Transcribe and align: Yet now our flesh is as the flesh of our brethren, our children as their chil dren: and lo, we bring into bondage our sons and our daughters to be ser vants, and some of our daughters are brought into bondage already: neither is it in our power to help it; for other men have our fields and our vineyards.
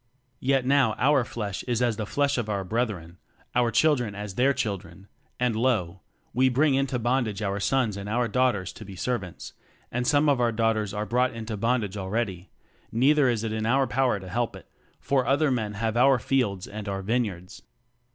Yet 0.39 0.65
now 0.65 0.95
our 0.97 1.23
flesh 1.23 1.61
is 1.67 1.79
as 1.79 1.95
the 1.97 2.07
flesh 2.07 2.39
of 2.39 2.49
our 2.49 2.63
brethren, 2.63 3.19
our 3.53 3.69
children 3.69 4.15
as 4.15 4.33
their 4.33 4.51
chil 4.51 4.79
dren: 4.79 5.07
and 5.39 5.55
lo, 5.55 6.01
we 6.33 6.49
bring 6.49 6.73
into 6.73 6.97
bondage 6.97 7.43
our 7.43 7.59
sons 7.59 7.95
and 7.95 8.09
our 8.09 8.27
daughters 8.27 8.73
to 8.73 8.83
be 8.83 8.95
ser 8.95 9.19
vants, 9.19 9.53
and 9.91 10.07
some 10.07 10.27
of 10.27 10.41
our 10.41 10.51
daughters 10.51 10.91
are 10.91 11.05
brought 11.05 11.35
into 11.35 11.55
bondage 11.55 11.97
already: 11.97 12.49
neither 12.91 13.29
is 13.29 13.43
it 13.43 13.53
in 13.53 13.67
our 13.67 13.85
power 13.85 14.19
to 14.19 14.27
help 14.27 14.55
it; 14.55 14.65
for 14.99 15.27
other 15.27 15.51
men 15.51 15.75
have 15.75 15.95
our 15.95 16.17
fields 16.17 16.65
and 16.67 16.89
our 16.89 17.03
vineyards. 17.03 17.61